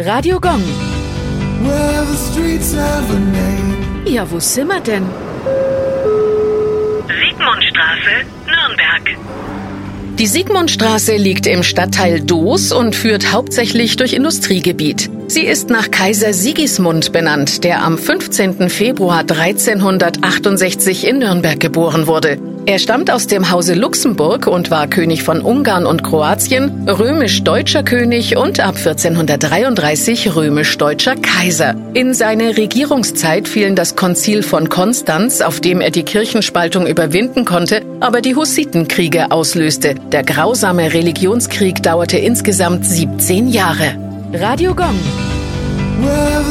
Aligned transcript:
Radio 0.00 0.38
Gong. 0.38 0.62
Well, 1.64 2.04
the 2.06 2.16
streets 2.16 2.72
have 2.72 3.10
a 3.10 3.18
name. 3.18 4.06
Ja, 4.06 4.30
wo 4.30 4.38
sind 4.38 4.68
wir 4.68 4.78
denn? 4.78 5.04
Siegmundstraße, 7.08 8.24
Nürnberg. 8.46 9.18
Die 10.16 10.26
Siegmundstraße 10.26 11.16
liegt 11.16 11.48
im 11.48 11.64
Stadtteil 11.64 12.20
Doos 12.20 12.70
und 12.70 12.94
führt 12.94 13.32
hauptsächlich 13.32 13.96
durch 13.96 14.12
Industriegebiet. 14.12 15.10
Sie 15.26 15.44
ist 15.44 15.68
nach 15.68 15.90
Kaiser 15.90 16.32
Sigismund 16.32 17.10
benannt, 17.10 17.64
der 17.64 17.82
am 17.82 17.98
15. 17.98 18.70
Februar 18.70 19.22
1368 19.28 21.08
in 21.08 21.18
Nürnberg 21.18 21.58
geboren 21.58 22.06
wurde. 22.06 22.38
Er 22.68 22.78
stammt 22.78 23.10
aus 23.10 23.26
dem 23.26 23.50
Hause 23.50 23.72
Luxemburg 23.72 24.46
und 24.46 24.70
war 24.70 24.88
König 24.88 25.22
von 25.22 25.40
Ungarn 25.40 25.86
und 25.86 26.04
Kroatien, 26.04 26.86
römisch-deutscher 26.86 27.82
König 27.82 28.36
und 28.36 28.60
ab 28.60 28.76
1433 28.76 30.36
römisch-deutscher 30.36 31.16
Kaiser. 31.16 31.74
In 31.94 32.12
seine 32.12 32.58
Regierungszeit 32.58 33.48
fielen 33.48 33.74
das 33.74 33.96
Konzil 33.96 34.42
von 34.42 34.68
Konstanz, 34.68 35.40
auf 35.40 35.60
dem 35.60 35.80
er 35.80 35.90
die 35.90 36.02
Kirchenspaltung 36.02 36.86
überwinden 36.86 37.46
konnte, 37.46 37.80
aber 38.00 38.20
die 38.20 38.34
Hussitenkriege 38.36 39.30
auslöste. 39.30 39.94
Der 40.12 40.22
grausame 40.22 40.92
Religionskrieg 40.92 41.82
dauerte 41.82 42.18
insgesamt 42.18 42.84
17 42.84 43.48
Jahre. 43.48 43.96
Radio 44.34 44.74
Gong. 44.74 45.00
Well, 46.02 46.44